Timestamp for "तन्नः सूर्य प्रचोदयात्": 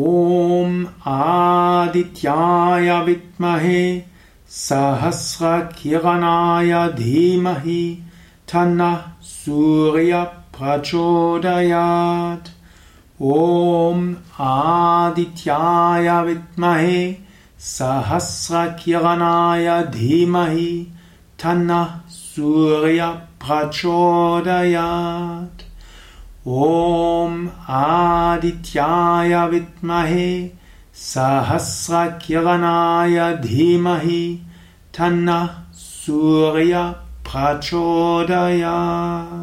21.42-25.60, 34.98-39.41